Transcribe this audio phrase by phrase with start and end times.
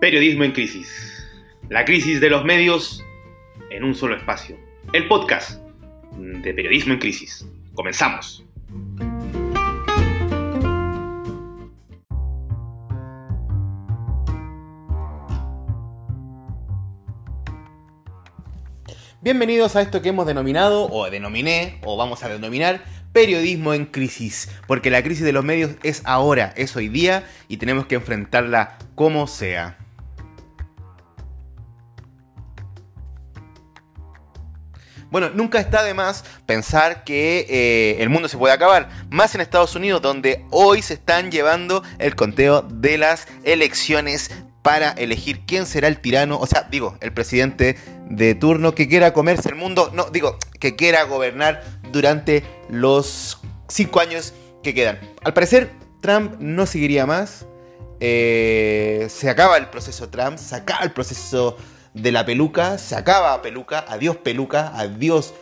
[0.00, 1.26] Periodismo en crisis.
[1.70, 3.02] La crisis de los medios
[3.70, 4.58] en un solo espacio.
[4.92, 5.58] El podcast
[6.12, 7.46] de Periodismo en crisis.
[7.72, 8.44] Comenzamos.
[19.22, 22.84] Bienvenidos a esto que hemos denominado, o denominé, o vamos a denominar,
[23.14, 24.50] periodismo en crisis.
[24.66, 28.76] Porque la crisis de los medios es ahora, es hoy día, y tenemos que enfrentarla
[28.94, 29.78] como sea.
[35.10, 39.40] Bueno, nunca está de más pensar que eh, el mundo se puede acabar, más en
[39.40, 44.30] Estados Unidos, donde hoy se están llevando el conteo de las elecciones
[44.62, 47.76] para elegir quién será el tirano, o sea, digo, el presidente
[48.10, 51.62] de turno que quiera comerse el mundo, no, digo, que quiera gobernar
[51.92, 54.34] durante los cinco años
[54.64, 54.98] que quedan.
[55.22, 57.46] Al parecer, Trump no seguiría más.
[58.00, 61.56] Eh, se acaba el proceso Trump, se acaba el proceso
[61.96, 65.34] de la peluca, se acaba peluca, adiós peluca, adiós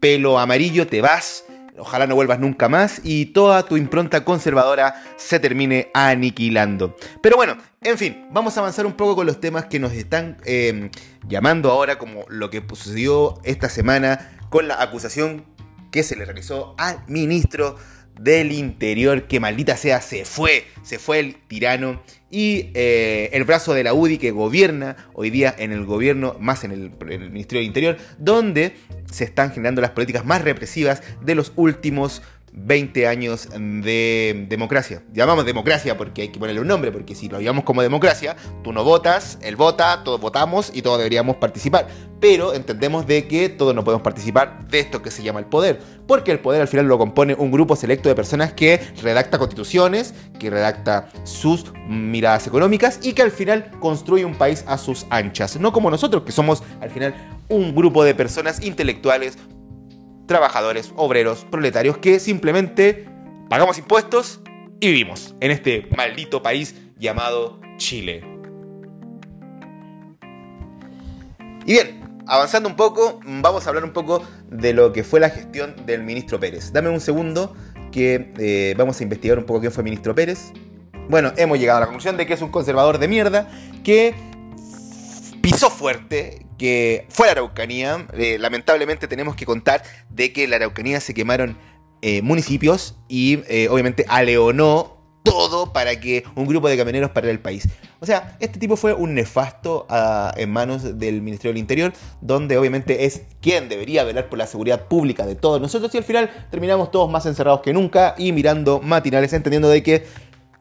[0.00, 1.44] pelo amarillo, te vas
[1.80, 6.96] ojalá no vuelvas nunca más y toda tu impronta conservadora se termine aniquilando.
[7.22, 10.36] Pero bueno, en fin, vamos a avanzar un poco con los temas que nos están
[10.44, 10.90] em,
[11.26, 15.44] llamando ahora, como lo que sucedió esta semana con la acusación
[15.90, 17.76] que se le realizó al ministro
[18.20, 22.02] del Interior, que maldita sea, se fue, se fue el tirano.
[22.30, 26.62] Y eh, el brazo de la UDI que gobierna hoy día en el gobierno, más
[26.62, 26.90] en el,
[27.30, 28.76] Ministerio del Interior, donde
[29.10, 35.02] se están generando las políticas más represivas de los últimos 20 años de democracia.
[35.12, 38.72] Llamamos democracia porque hay que ponerle un nombre, porque si lo llamamos como democracia, tú
[38.72, 41.86] no votas, él vota, todos votamos y todos deberíamos participar.
[42.20, 45.80] Pero entendemos de que todos no podemos participar de esto que se llama el poder,
[46.06, 50.12] porque el poder al final lo compone un grupo selecto de personas que redacta constituciones,
[50.38, 55.58] que redacta sus miradas económicas y que al final construye un país a sus anchas.
[55.58, 57.14] No como nosotros, que somos al final
[57.48, 59.38] un grupo de personas intelectuales
[60.30, 63.04] trabajadores, obreros, proletarios que simplemente
[63.48, 64.40] pagamos impuestos
[64.78, 68.22] y vivimos en este maldito país llamado Chile.
[71.66, 75.30] Y bien, avanzando un poco, vamos a hablar un poco de lo que fue la
[75.30, 76.72] gestión del ministro Pérez.
[76.72, 77.56] Dame un segundo
[77.90, 80.52] que eh, vamos a investigar un poco quién fue el ministro Pérez.
[81.08, 83.50] Bueno, hemos llegado a la conclusión de que es un conservador de mierda
[83.82, 84.14] que
[85.40, 88.06] pisó fuerte, que fue la Araucanía.
[88.14, 91.56] Eh, lamentablemente tenemos que contar de que en la Araucanía se quemaron
[92.02, 97.40] eh, municipios y eh, obviamente aleonó todo para que un grupo de camioneros parara el
[97.40, 97.68] país.
[98.00, 102.56] O sea, este tipo fue un nefasto ah, en manos del Ministerio del Interior, donde
[102.56, 106.30] obviamente es quien debería velar por la seguridad pública de todos nosotros y al final
[106.50, 110.06] terminamos todos más encerrados que nunca y mirando matinales, entendiendo de que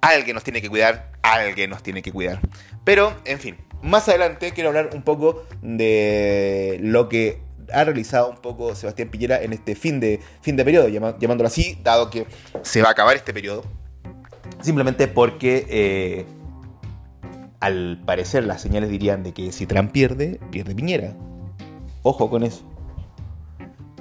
[0.01, 2.41] alguien nos tiene que cuidar, alguien nos tiene que cuidar.
[2.84, 7.41] Pero, en fin, más adelante quiero hablar un poco de lo que
[7.72, 11.78] ha realizado un poco Sebastián Piñera en este fin de, fin de periodo, llamándolo así,
[11.84, 12.25] dado que
[12.63, 13.63] se va a acabar este periodo.
[14.62, 16.25] Simplemente porque eh,
[17.59, 21.13] al parecer las señales dirían de que si Trump pierde, pierde Piñera.
[22.03, 22.69] Ojo con eso.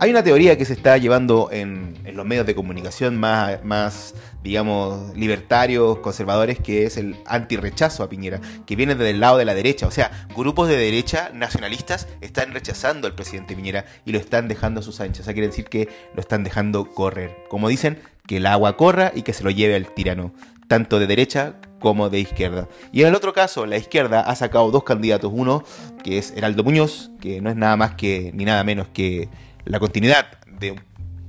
[0.00, 4.14] Hay una teoría que se está llevando en, los medios de comunicación más, más,
[4.44, 9.54] digamos, libertarios, conservadores, que es el anti-rechazo a Piñera, que viene del lado de la
[9.54, 9.88] derecha.
[9.88, 14.80] O sea, grupos de derecha nacionalistas están rechazando al presidente Piñera y lo están dejando
[14.80, 15.22] a sus anchas.
[15.22, 17.36] O sea, quiere decir que lo están dejando correr.
[17.48, 17.98] Como dicen,
[18.28, 20.32] que el agua corra y que se lo lleve al tirano,
[20.68, 22.68] tanto de derecha como de izquierda.
[22.92, 25.32] Y en el otro caso, la izquierda ha sacado dos candidatos.
[25.34, 25.64] Uno,
[26.04, 29.28] que es Heraldo Muñoz, que no es nada más que, ni nada menos que
[29.68, 30.80] la continuidad de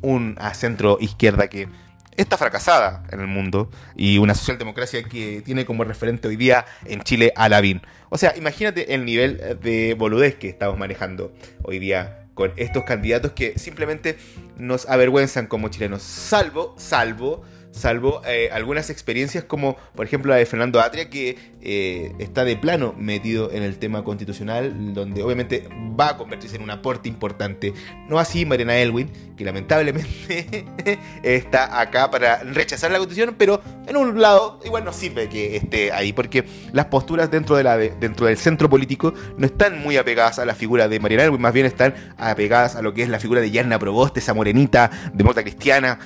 [0.02, 1.68] un centro izquierda que
[2.16, 7.02] está fracasada en el mundo y una socialdemocracia que tiene como referente hoy día en
[7.02, 7.82] Chile a Lavín.
[8.10, 11.34] O sea, imagínate el nivel de boludez que estamos manejando
[11.64, 14.18] hoy día con estos candidatos que simplemente
[14.58, 17.44] nos avergüenzan como chilenos, salvo, salvo
[17.80, 22.58] salvo eh, algunas experiencias como por ejemplo la de Fernando Atria que eh, está de
[22.58, 25.68] plano metido en el tema constitucional donde obviamente
[26.00, 27.74] va a convertirse en un aporte importante.
[28.08, 30.66] No así Mariana Elwin que lamentablemente
[31.24, 35.92] está acá para rechazar la constitución pero en un lado igual no sirve que esté
[35.92, 40.38] ahí porque las posturas dentro, de la dentro del centro político no están muy apegadas
[40.40, 43.20] a la figura de Mariana Elwin más bien están apegadas a lo que es la
[43.20, 46.00] figura de Yarna Proboste esa morenita demócrata cristiana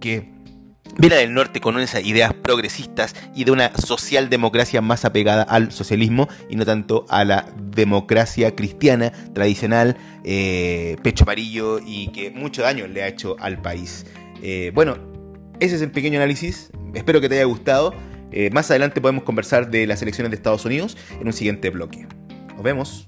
[0.00, 0.37] que
[0.98, 6.28] viene del norte con esas ideas progresistas y de una socialdemocracia más apegada al socialismo
[6.50, 12.86] y no tanto a la democracia cristiana tradicional, eh, pecho amarillo y que mucho daño
[12.86, 14.04] le ha hecho al país.
[14.42, 14.98] Eh, bueno,
[15.60, 17.94] ese es el pequeño análisis, espero que te haya gustado.
[18.30, 22.06] Eh, más adelante podemos conversar de las elecciones de Estados Unidos en un siguiente bloque.
[22.54, 23.06] Nos vemos.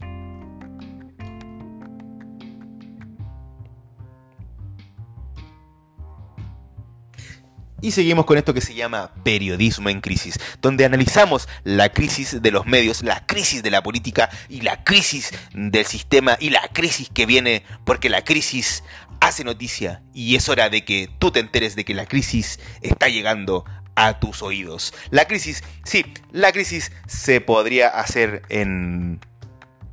[7.83, 12.51] Y seguimos con esto que se llama periodismo en crisis, donde analizamos la crisis de
[12.51, 17.09] los medios, la crisis de la política y la crisis del sistema y la crisis
[17.13, 18.85] que viene porque la crisis
[19.21, 23.09] hace noticia y es hora de que tú te enteres de que la crisis está
[23.09, 24.93] llegando a tus oídos.
[25.11, 29.21] La crisis, sí, la crisis se podría hacer en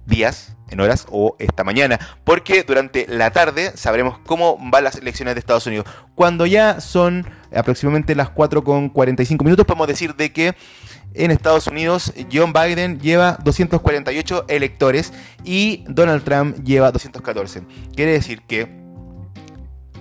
[0.06, 5.36] días, en horas o esta mañana, porque durante la tarde sabremos cómo van las elecciones
[5.36, 5.86] de Estados Unidos.
[6.16, 10.56] Cuando ya son aproximadamente las 4 con 45 minutos, podemos decir de que
[11.14, 17.64] en Estados Unidos John Biden lleva 248 electores y Donald Trump lleva 214.
[17.96, 18.68] Quiere decir que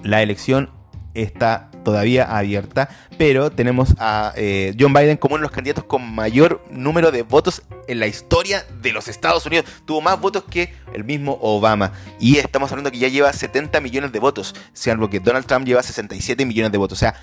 [0.03, 0.71] la elección
[1.15, 6.03] está todavía abierta, pero tenemos a eh, John Biden como uno de los candidatos con
[6.03, 9.67] mayor número de votos en la historia de los Estados Unidos.
[9.85, 11.93] Tuvo más votos que el mismo Obama.
[12.19, 14.53] Y estamos hablando que ya lleva 70 millones de votos,
[14.91, 16.99] algo que Donald Trump lleva 67 millones de votos.
[16.99, 17.15] O sea,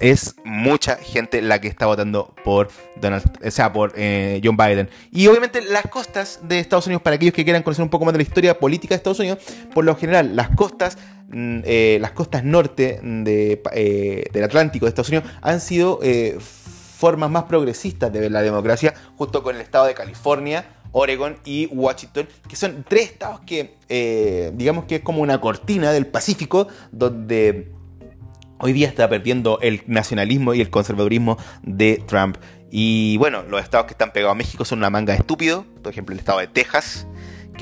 [0.00, 2.68] es mucha gente la que está votando por
[3.00, 4.88] Donald, o sea, por eh, John Biden.
[5.10, 8.14] Y obviamente las costas de Estados Unidos, para aquellos que quieran conocer un poco más
[8.14, 9.38] de la historia política de Estados Unidos,
[9.74, 10.98] por lo general, las costas
[11.32, 17.44] eh, las costas norte eh, del Atlántico de Estados Unidos han sido eh, formas más
[17.44, 22.54] progresistas de ver la democracia, junto con el estado de California, Oregon y Washington, que
[22.54, 27.72] son tres estados que, digamos que es como una cortina del Pacífico, donde
[28.58, 32.36] hoy día está perdiendo el nacionalismo y el conservadurismo de Trump.
[32.70, 35.92] Y bueno, los estados que están pegados a México son una manga de estúpido, por
[35.92, 37.06] ejemplo el estado de Texas,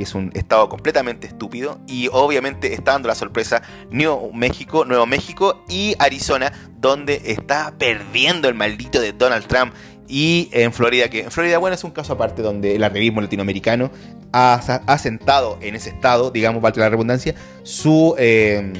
[0.00, 1.78] que es un estado completamente estúpido.
[1.86, 3.60] Y obviamente está dando la sorpresa
[3.90, 9.74] Nuevo México, Nuevo México y Arizona, donde está perdiendo el maldito de Donald Trump.
[10.08, 13.90] Y en Florida, que en Florida, bueno, es un caso aparte donde el arribismo latinoamericano
[14.32, 18.72] ha, sentado en ese estado, digamos, para la redundancia, su, em,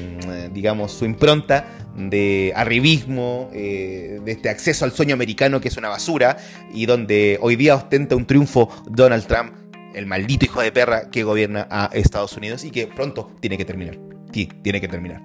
[0.51, 5.89] digamos, su impronta de arribismo, eh, de este acceso al sueño americano que es una
[5.89, 6.37] basura,
[6.73, 9.60] y donde hoy día ostenta un triunfo Donald Trump
[9.93, 13.65] el maldito hijo de perra que gobierna a Estados Unidos y que pronto tiene que
[13.65, 13.97] terminar.
[14.33, 15.21] Sí, tiene que terminar.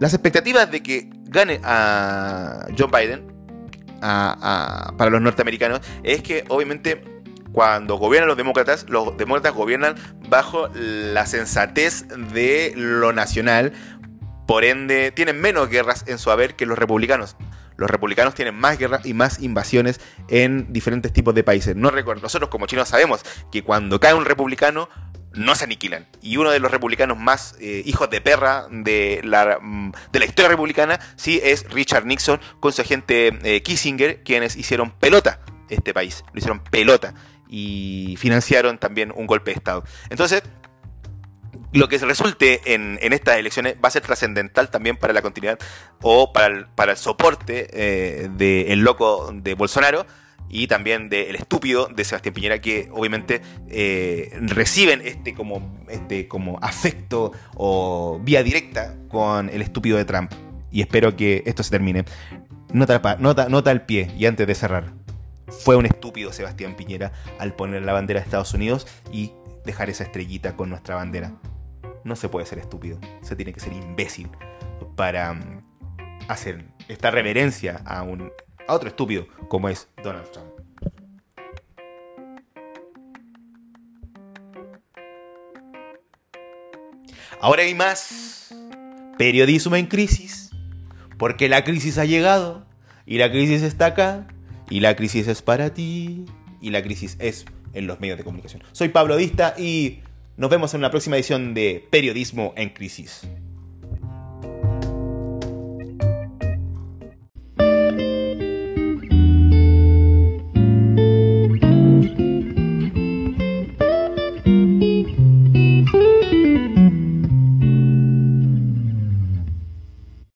[0.00, 3.32] Las expectativas de que gane a John Biden
[4.00, 7.02] para los norteamericanos es que obviamente
[7.52, 9.94] cuando gobiernan los demócratas, los demócratas gobiernan
[10.28, 13.72] bajo la sensatez de lo nacional,
[14.46, 17.36] por ende tienen menos guerras en su haber que los republicanos
[17.76, 21.76] los republicanos tienen más guerras y más invasiones en diferentes tipos de países.
[21.76, 24.88] No recuerdo, nosotros como chinos sabemos que cuando cae un republicano
[25.34, 26.06] no se aniquilan.
[26.22, 30.24] Y uno de los republicanos más eh, hijos de perra de la, mm, de la
[30.24, 35.92] historia republicana, sí, es Richard Nixon con su agente eh, Kissinger, quienes hicieron pelota este
[35.92, 36.24] país.
[36.32, 37.14] Lo hicieron pelota.
[37.48, 39.84] Y financiaron también un golpe de Estado.
[40.10, 40.42] Entonces,
[41.74, 45.58] lo que resulte en, estas elecciones va a ser trascendental también para la continuidad
[46.02, 50.06] o para el, para el soporte eh, del loco de Bolsonaro
[50.48, 56.58] y también del estúpido de Sebastián Piñera que obviamente eh, reciben este como, este como
[56.62, 60.32] afecto o vía directa con el estúpido de Trump.
[60.70, 62.04] Y espero que esto se termine.
[62.72, 64.92] Nota, nota, nota al pie y antes de cerrar.
[65.48, 69.32] Fue un estúpido Sebastián Piñera al poner la bandera de Estados Unidos y
[69.64, 71.32] dejar esa estrellita con nuestra bandera
[72.04, 74.28] no se puede ser estúpido, se tiene que ser imbécil
[74.94, 75.64] para mm,
[76.28, 78.30] hacer esta reverencia a, un,
[78.68, 80.48] a otro estúpido como es Donald Trump.
[87.40, 88.54] Ahora hay más
[89.18, 90.50] periodismo en crisis,
[91.18, 92.66] porque la crisis ha llegado
[93.04, 94.26] y la crisis está acá
[94.70, 96.24] y la crisis es para ti
[96.60, 97.44] y la crisis es
[97.74, 98.62] en los medios de comunicación.
[98.72, 100.00] Soy Pablo Dista y
[100.36, 103.22] nos vemos en la próxima edición de Periodismo en Crisis.